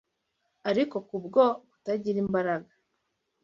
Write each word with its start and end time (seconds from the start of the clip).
ariko 0.69 0.95
kubwo 1.07 1.41
kutagira 1.69 2.17
imbaraga, 2.23 2.71